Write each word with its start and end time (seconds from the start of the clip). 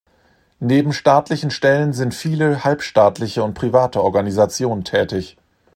Neben 0.59 0.93
staatlichen 0.93 1.51
Stellen 1.51 1.93
sind 1.93 2.15
viele 2.15 2.63
halbstaatliche 2.63 3.43
und 3.43 3.53
private 3.53 4.01
Organisationen 4.01 4.83
tätig. 4.83 5.37